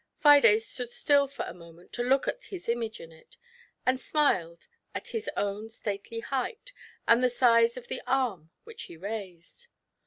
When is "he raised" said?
8.89-9.67